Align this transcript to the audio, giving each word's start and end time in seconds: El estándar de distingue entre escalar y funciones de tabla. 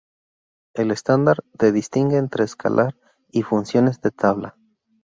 El 0.73 0.89
estándar 0.89 1.43
de 1.53 1.71
distingue 1.71 2.17
entre 2.17 2.43
escalar 2.43 2.95
y 3.31 3.43
funciones 3.43 4.01
de 4.01 4.09
tabla. 4.09 4.57